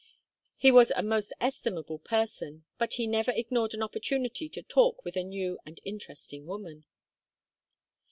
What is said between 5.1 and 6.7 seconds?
a new and interesting